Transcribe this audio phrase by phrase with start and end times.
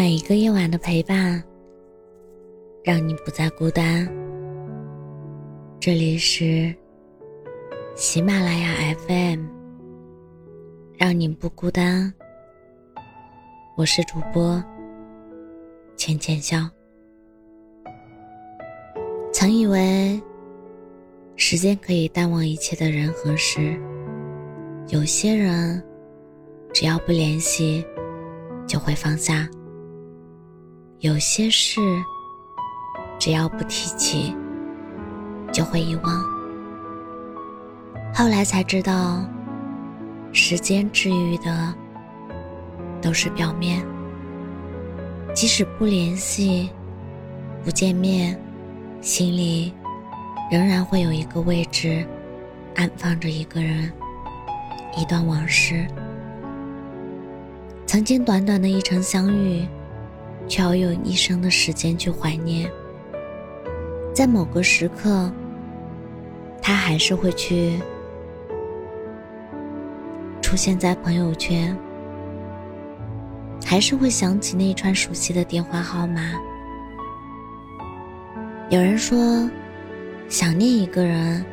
[0.00, 1.44] 每一个夜晚的陪伴，
[2.82, 4.08] 让你不再孤单。
[5.78, 6.74] 这里是
[7.94, 9.44] 喜马拉雅 FM，
[10.96, 12.10] 让你不孤单。
[13.76, 14.64] 我是主播
[15.96, 16.66] 浅浅笑。
[19.30, 20.18] 曾以为
[21.36, 23.78] 时间可以淡忘一切的人和事，
[24.88, 25.84] 有些人
[26.72, 27.84] 只要不联系，
[28.66, 29.46] 就会放下。
[31.00, 31.80] 有些事，
[33.18, 34.36] 只要不提起，
[35.50, 36.22] 就会遗忘。
[38.12, 39.24] 后来才知道，
[40.30, 41.74] 时间治愈的
[43.00, 43.82] 都是表面。
[45.34, 46.68] 即使不联系、
[47.64, 48.38] 不见面，
[49.00, 49.72] 心里
[50.52, 52.06] 仍然会有一个位置，
[52.76, 53.90] 安放着一个人、
[54.98, 55.86] 一段往事。
[57.86, 59.66] 曾经短短的一程相遇。
[60.50, 62.68] 却要用一生的时间去怀念，
[64.12, 65.32] 在某个时刻，
[66.60, 67.80] 他还是会去
[70.42, 71.74] 出现在朋友圈，
[73.64, 76.32] 还是会想起那一串熟悉的电话号码。
[78.70, 79.48] 有人说，
[80.28, 81.44] 想念一个人，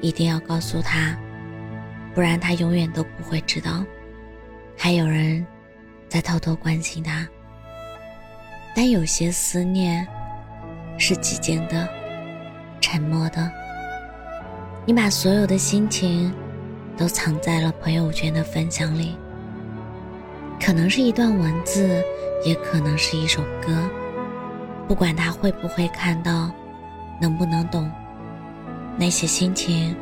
[0.00, 1.18] 一定要告诉他，
[2.14, 3.84] 不然他永远都不会知道，
[4.76, 5.44] 还有人
[6.08, 7.28] 在偷偷关心他。
[8.74, 10.06] 但有些思念
[10.96, 11.88] 是寂静的、
[12.80, 13.50] 沉默的。
[14.86, 16.32] 你把所有的心情
[16.96, 19.16] 都藏在了朋友圈的分享里，
[20.60, 22.02] 可能是一段文字，
[22.44, 23.76] 也可能是一首歌。
[24.86, 26.50] 不管他会不会看到，
[27.20, 27.90] 能不能懂，
[28.96, 29.94] 那些心情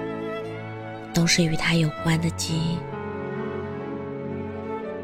[1.13, 2.79] 都是与他有关的记忆。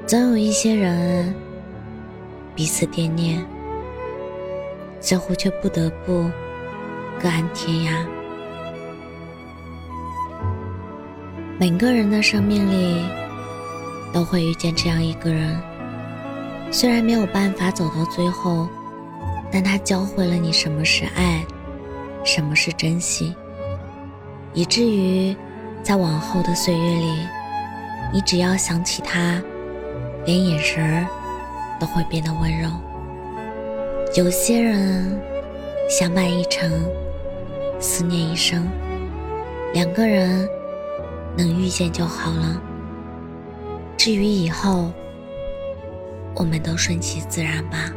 [0.06, 1.34] 总有一些人
[2.54, 3.44] 彼此惦念。
[5.00, 6.30] 最后却不得不
[7.20, 8.06] 各安天涯。
[11.58, 13.04] 每个人的生命里
[14.12, 15.60] 都会遇见这样一个人，
[16.70, 18.68] 虽然没有办法走到最后，
[19.50, 21.44] 但他教会了你什么是爱，
[22.24, 23.34] 什么是珍惜，
[24.54, 25.36] 以至于
[25.82, 27.26] 在往后的岁月里，
[28.12, 29.42] 你只要想起他，
[30.24, 31.06] 连眼神儿
[31.82, 32.68] 都会变得温柔。
[34.14, 35.20] 有些人
[35.90, 36.70] 相伴一程，
[37.80, 38.68] 思念一生。
[39.74, 40.48] 两个人
[41.36, 42.62] 能遇见就好了。
[43.96, 44.92] 至于以后，
[46.36, 47.92] 我们都顺其自然吧。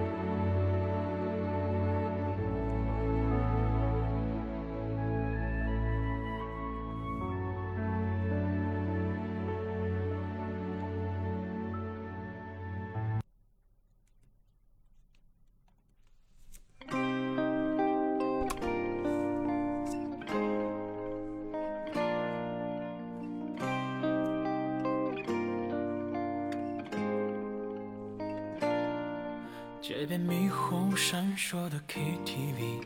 [29.88, 32.82] 街边霓虹闪烁的 KTV，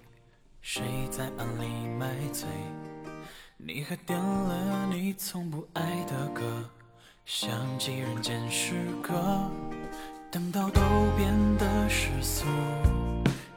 [0.61, 2.45] 谁在暗里买醉？
[3.55, 6.69] 你还点了你从不爱的歌，
[7.25, 9.13] 像极人间失格。
[10.29, 10.81] 等到都
[11.15, 12.45] 变得世俗，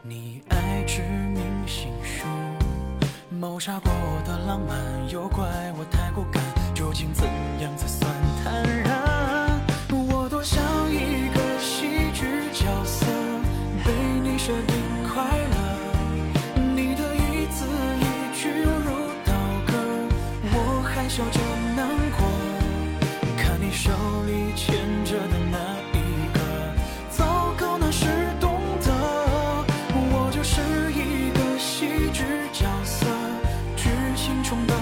[0.02, 2.24] 你爱指明星书，
[3.28, 5.44] 谋杀过我的浪漫，又怪
[5.76, 6.40] 我太过敢，
[6.72, 7.26] 究竟怎
[7.60, 8.08] 样才算
[8.44, 8.81] 坦然？
[21.82, 22.28] 难过。
[23.36, 23.90] 看你手
[24.24, 25.58] 里牵着的那
[25.92, 26.00] 一
[26.32, 26.38] 个，
[27.10, 28.06] 糟糕，那是
[28.38, 28.86] 懂得。
[29.94, 30.60] 我就是
[30.92, 32.22] 一个戏剧
[32.52, 33.06] 角色，
[33.76, 34.74] 剧情重蹈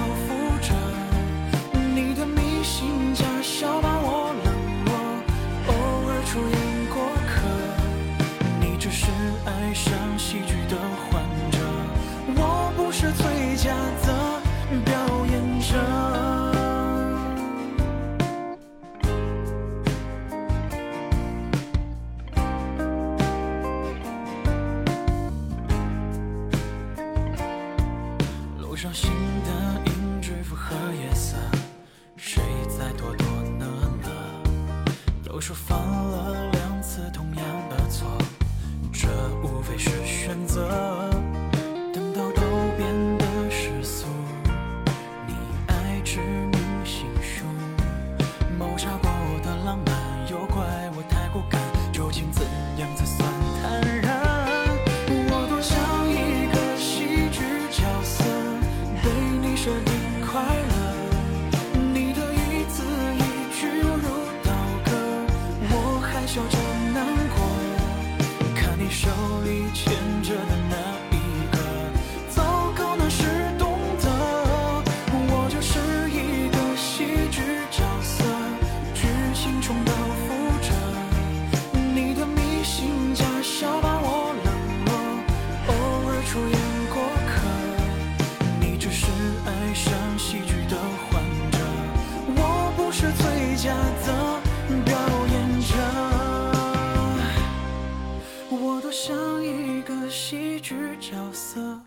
[98.53, 99.15] 我多像
[99.45, 101.81] 一个戏剧角色，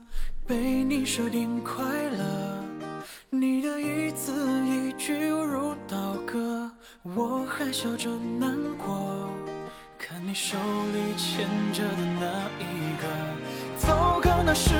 [0.47, 2.63] 被你设定快乐。
[3.29, 4.31] 你的一字
[4.65, 6.71] 一句犹如刀割，
[7.03, 9.29] 我还笑着难过。
[9.97, 13.07] 看你手里牵着的那一个，
[13.77, 14.71] 糟糕，那是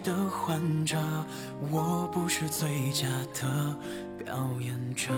[0.00, 0.96] 的患者，
[1.70, 3.76] 我不是最佳的
[4.18, 5.12] 表演者。